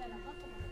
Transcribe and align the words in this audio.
Gracias. 0.00 0.69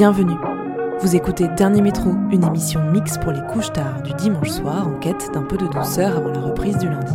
Bienvenue. 0.00 0.38
Vous 1.02 1.14
écoutez 1.14 1.46
Dernier 1.58 1.82
Métro, 1.82 2.12
une 2.32 2.42
émission 2.42 2.80
mix 2.90 3.18
pour 3.18 3.32
les 3.32 3.46
couches 3.52 3.70
tard 3.70 4.00
du 4.00 4.14
dimanche 4.14 4.48
soir 4.48 4.88
en 4.88 4.98
quête 4.98 5.30
d'un 5.34 5.42
peu 5.42 5.58
de 5.58 5.66
douceur 5.66 6.16
avant 6.16 6.30
la 6.30 6.40
reprise 6.40 6.78
du 6.78 6.88
lundi. 6.88 7.12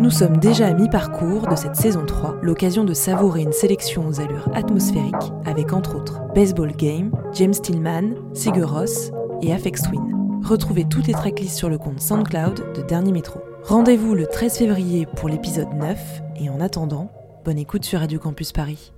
Nous 0.00 0.10
sommes 0.10 0.36
déjà 0.36 0.66
à 0.66 0.74
mi-parcours 0.74 1.48
de 1.48 1.56
cette 1.56 1.76
saison 1.76 2.04
3, 2.04 2.40
l'occasion 2.42 2.84
de 2.84 2.92
savourer 2.92 3.40
une 3.40 3.54
sélection 3.54 4.06
aux 4.06 4.20
allures 4.20 4.50
atmosphériques 4.54 5.32
avec 5.46 5.72
entre 5.72 5.96
autres 5.96 6.20
Baseball 6.34 6.72
Game, 6.72 7.10
James 7.32 7.54
Tillman, 7.54 8.16
Sigur 8.34 8.70
Rós 8.70 9.10
et 9.40 9.54
Afex 9.54 9.80
Twin. 9.80 10.42
Retrouvez 10.44 10.84
toutes 10.84 11.06
les 11.06 11.14
tracklists 11.14 11.56
sur 11.56 11.70
le 11.70 11.78
compte 11.78 12.02
SoundCloud 12.02 12.74
de 12.74 12.82
Dernier 12.82 13.12
Métro. 13.12 13.40
Rendez-vous 13.62 14.14
le 14.14 14.26
13 14.26 14.58
février 14.58 15.06
pour 15.16 15.30
l'épisode 15.30 15.72
9 15.72 15.98
et 16.38 16.50
en 16.50 16.60
attendant, 16.60 17.10
bonne 17.46 17.56
écoute 17.56 17.86
sur 17.86 18.00
Radio 18.00 18.18
Campus 18.18 18.52
Paris. 18.52 18.92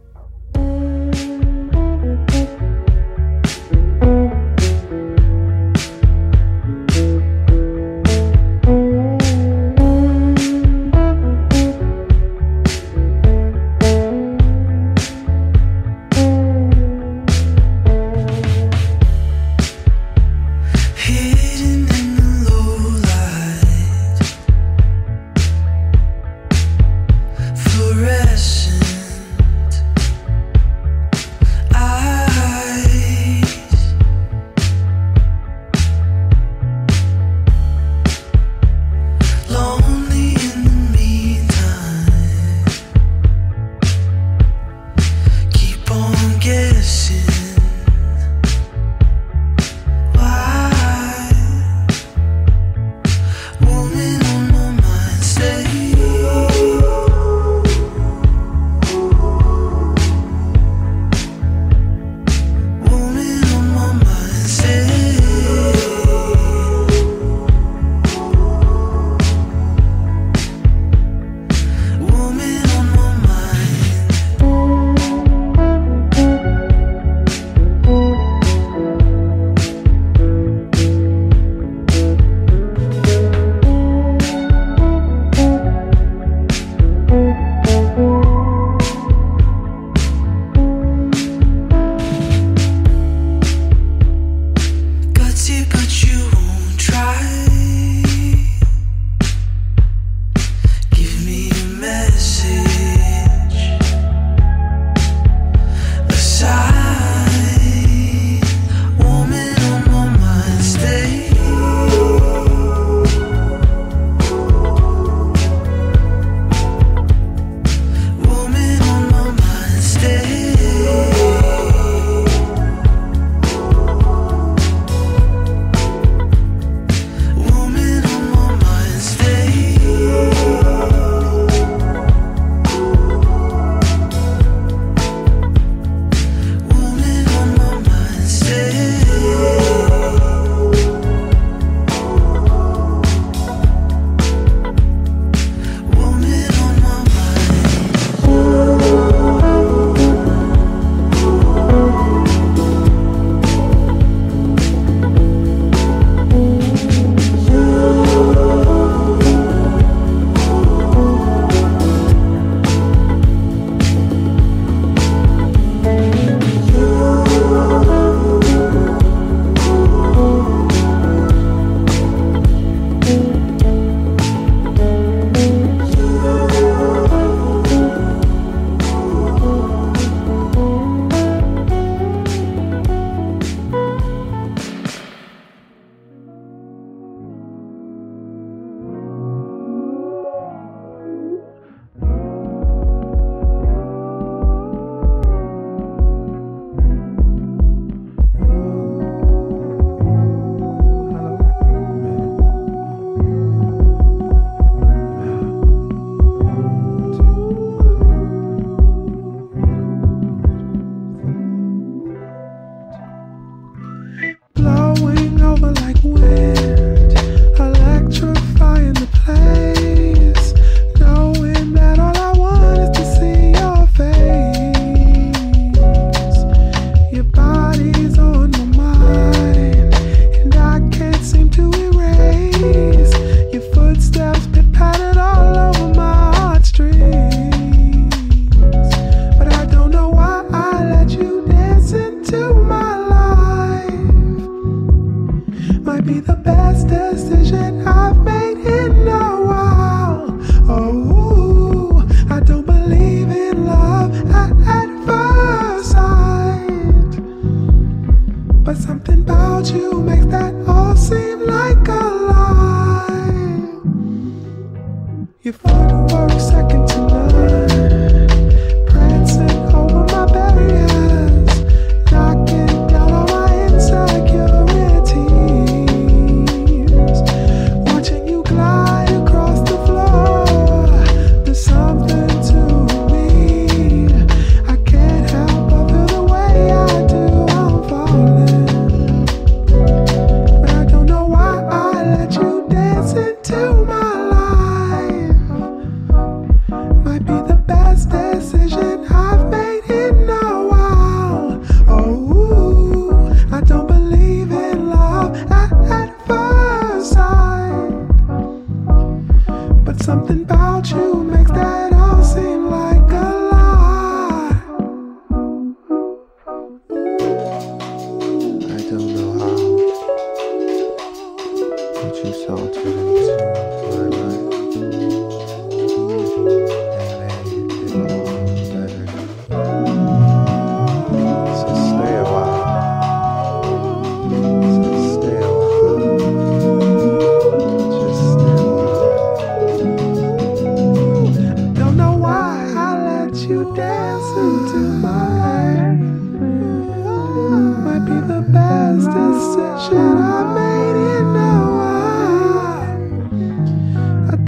the 246.27 246.35
best 246.35 246.89
decision 246.89 247.87
I've 247.87 248.19
made 248.19 248.59
in 248.59 249.07
life. 249.07 249.36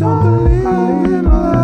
I 0.00 1.57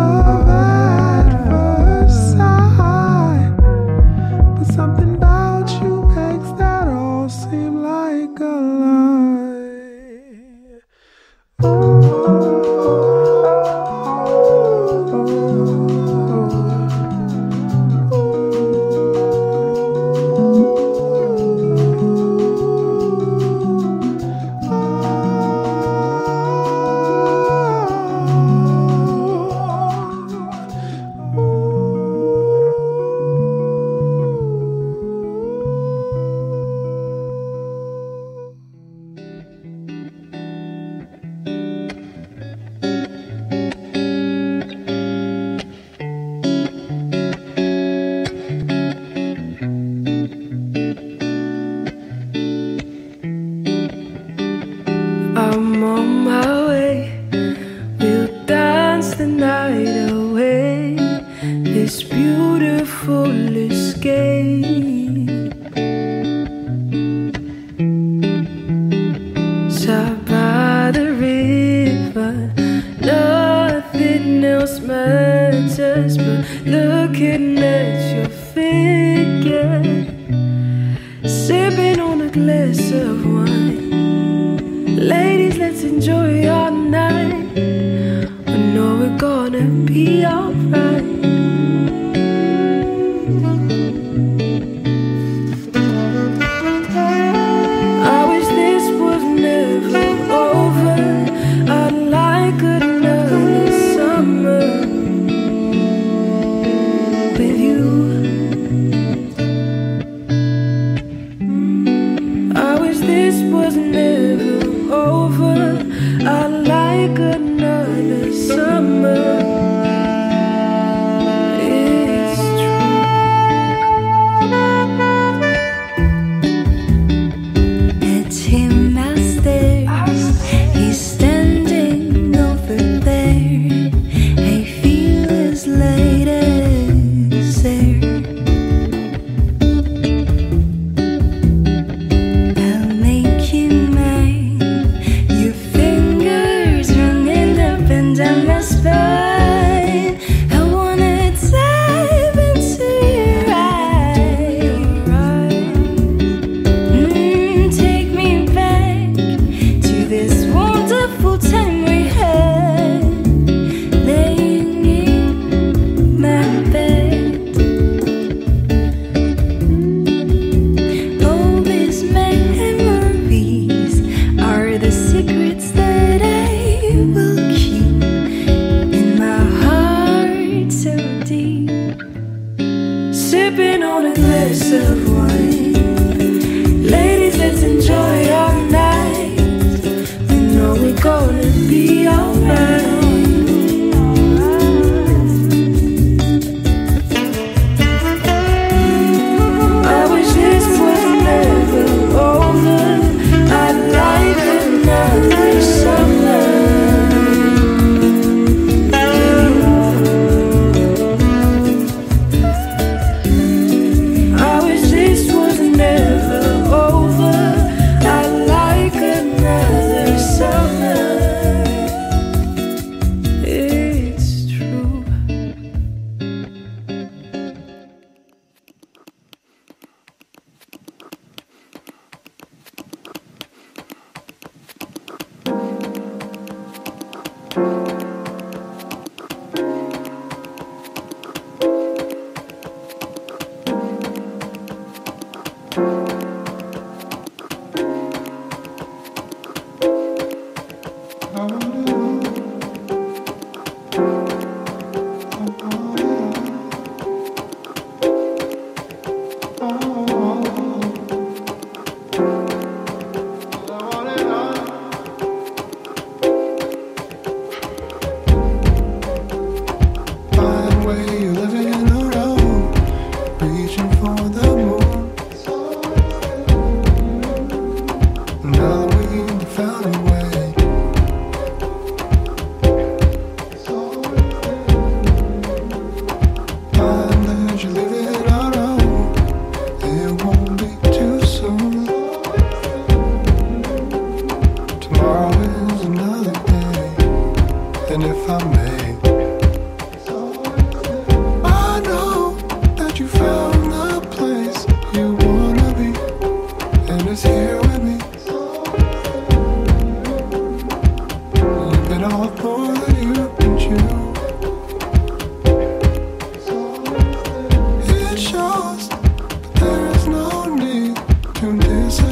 with 107.37 107.59
you. 107.59 108.04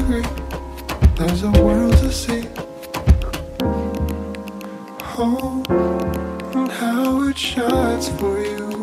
There's 0.04 1.44
a 1.44 1.52
world 1.64 1.94
to 2.00 2.12
see. 2.12 2.50
Oh, 5.18 5.64
and 6.54 6.70
how 6.70 7.30
it 7.30 7.38
shines 7.38 8.10
for 8.10 8.38
you. 8.42 8.83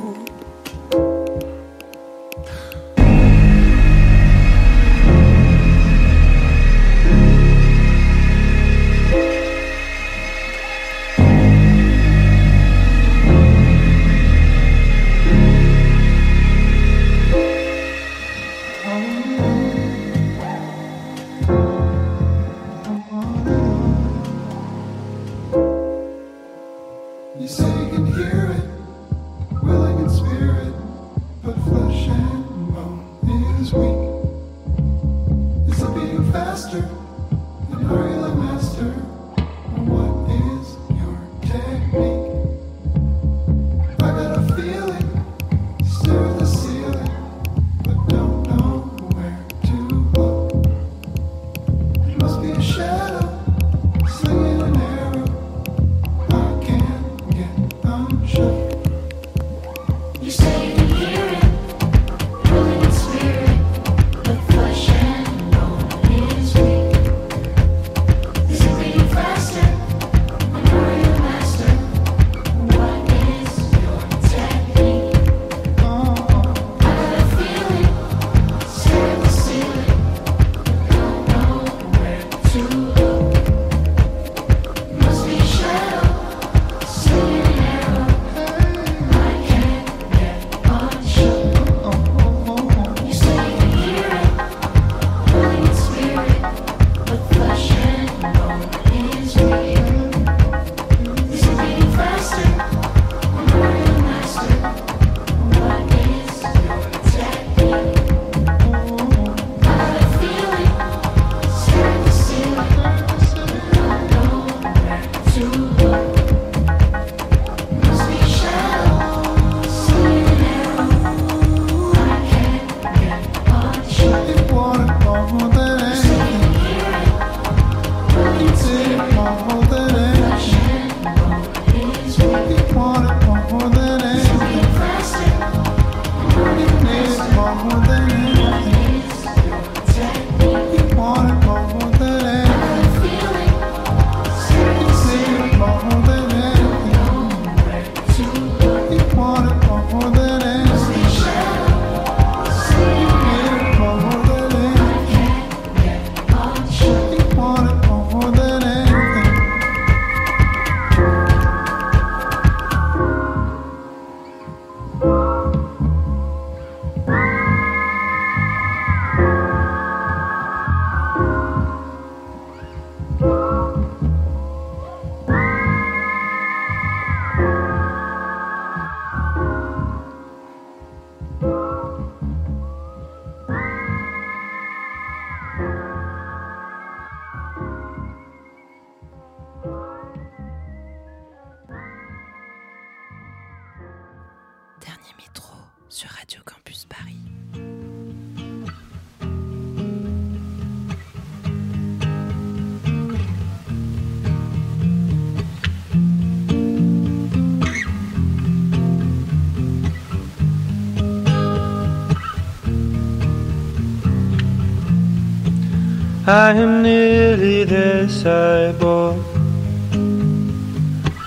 I 216.30 216.52
am 216.52 216.84
nearly 216.84 217.64
there, 217.64 218.06
cyborg, 218.06 219.18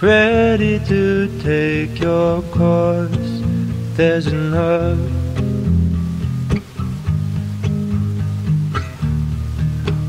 ready 0.02 0.80
to 0.88 1.28
take 1.42 2.00
your 2.00 2.42
course. 2.44 3.42
There's 3.98 4.28
enough. 4.28 4.98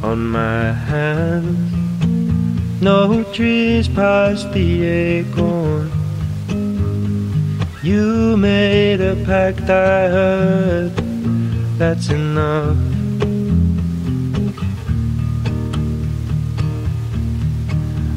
On 0.05 0.29
my 0.29 0.71
hands, 0.71 1.59
no 2.81 3.25
trees 3.33 3.89
past 3.89 4.53
the 4.53 4.85
acorn. 4.85 5.91
You 7.83 8.37
made 8.37 9.01
a 9.01 9.17
pact 9.25 9.63
I 9.63 10.09
heard, 10.09 10.93
that's 11.79 12.11
enough. 12.11 12.94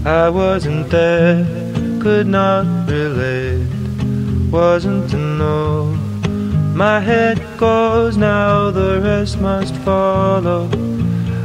I 0.08 0.30
wasn't 0.30 0.90
there, 0.90 1.44
could 2.02 2.28
not 2.28 2.90
relate, 2.90 3.68
wasn't 4.50 5.10
to 5.10 5.18
know. 5.18 5.88
My 6.74 7.02
head 7.02 7.44
goes 7.58 8.16
now, 8.16 8.72
the 8.72 9.02
rest 9.02 9.42
must 9.42 9.76
follow. 9.84 10.70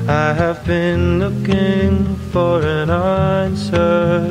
I 0.07 0.33
have 0.33 0.65
been 0.65 1.19
looking 1.19 2.15
for 2.31 2.63
an 2.63 2.89
answer. 2.89 4.31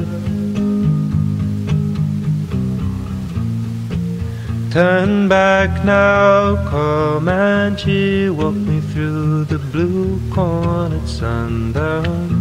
Turn 4.72 5.28
back 5.28 5.84
now, 5.84 6.56
Comanche, 6.70 8.30
walk 8.30 8.56
me 8.56 8.80
through 8.80 9.44
the 9.44 9.60
blue 9.60 10.22
corn 10.32 10.94
at 10.94 11.06
sundown. 11.06 12.41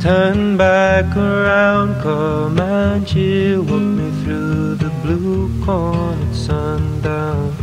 Turn 0.00 0.56
back 0.56 1.14
around, 1.14 2.00
Comanche, 2.00 3.58
walk 3.58 3.68
me 3.68 4.10
through 4.24 4.76
the 4.76 4.88
blue 5.02 5.50
corn 5.62 6.18
at 6.22 6.34
sundown. 6.34 7.59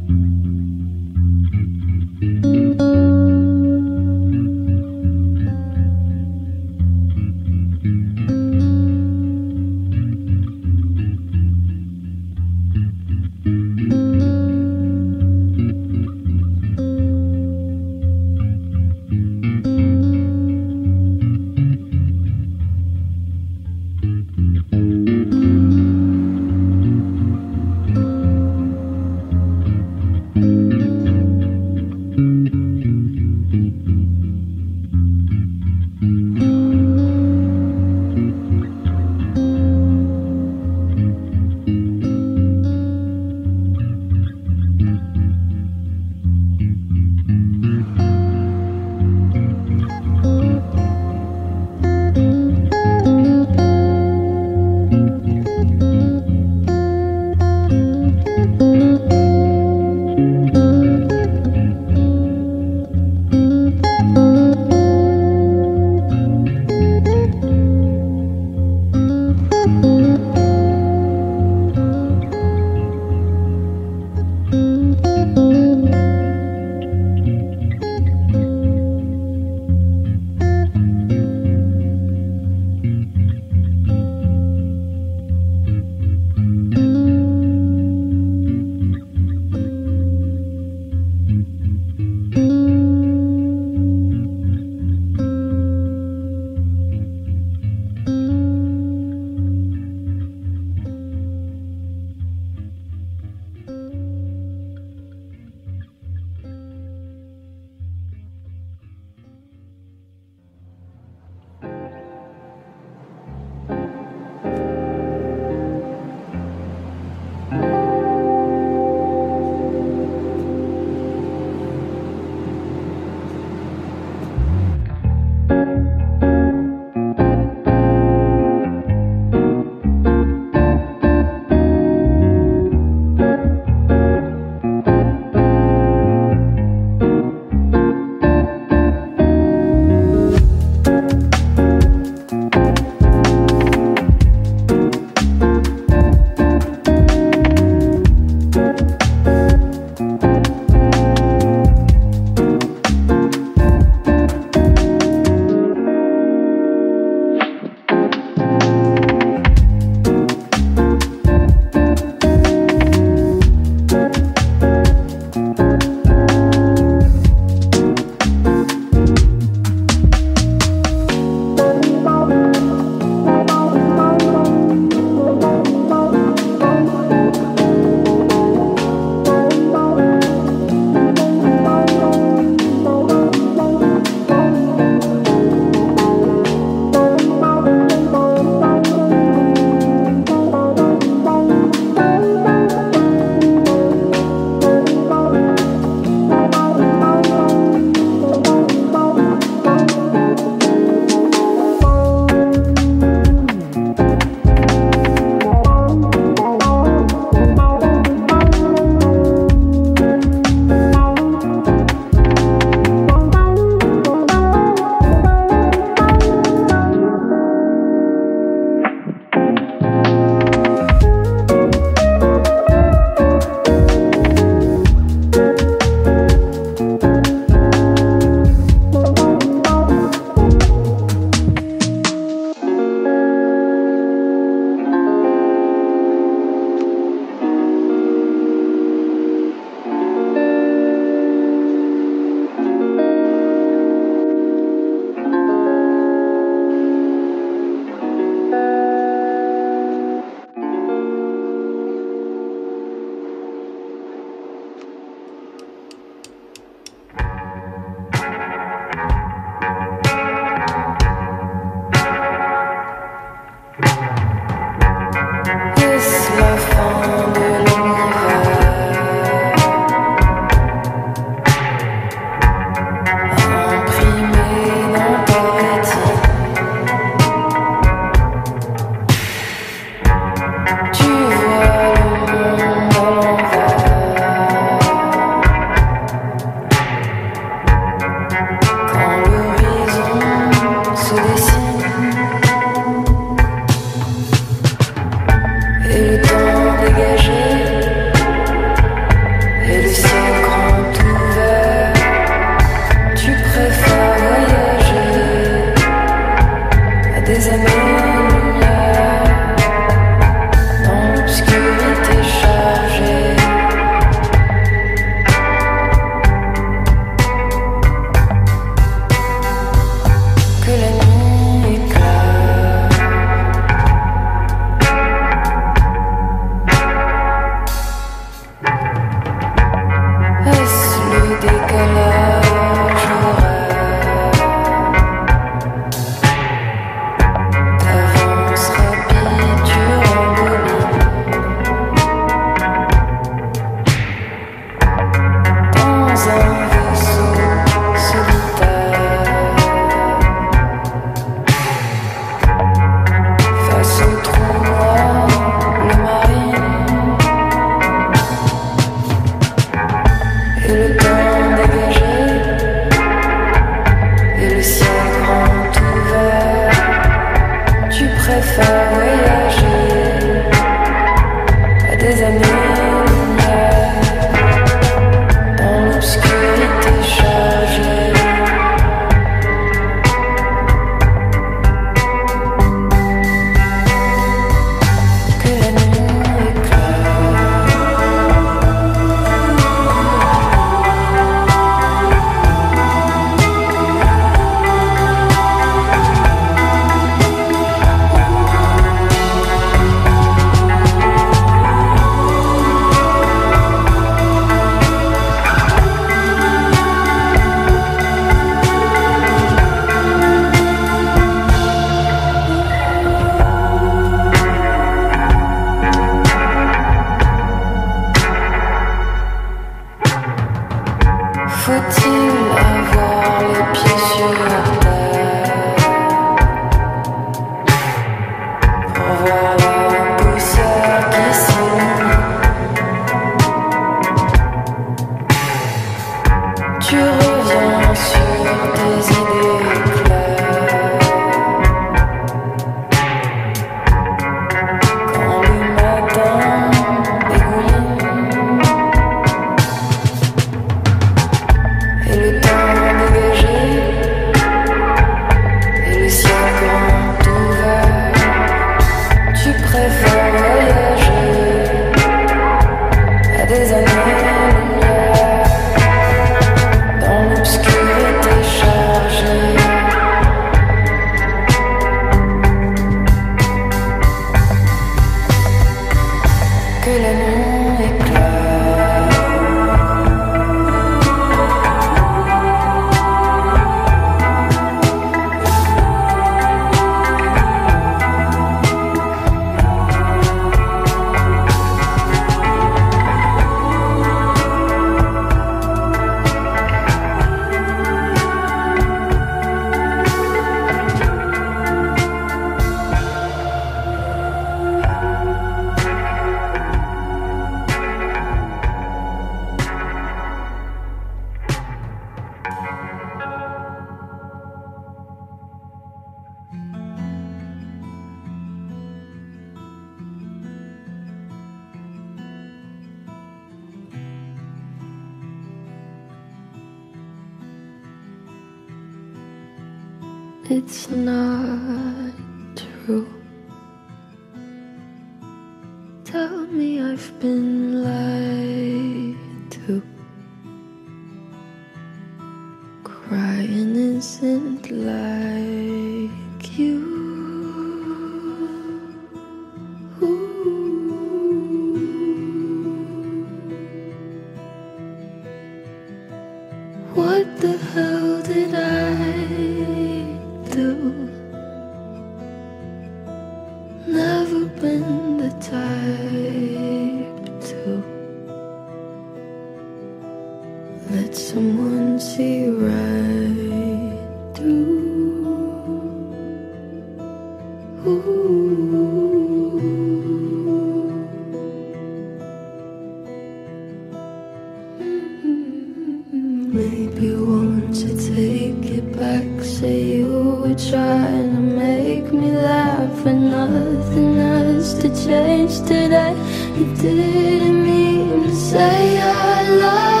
were 590.51 590.69
trying 590.69 591.35
to 591.35 591.41
make 591.41 592.11
me 592.11 592.31
laugh 592.31 593.05
and 593.05 593.31
nothing 593.31 594.17
else 594.19 594.73
to 594.73 594.89
change 594.89 595.59
today. 595.59 596.13
You 596.57 596.75
didn't 596.75 597.63
mean 597.63 598.23
to 598.23 598.35
say 598.35 598.99
I 598.99 599.49
love. 599.49 600.00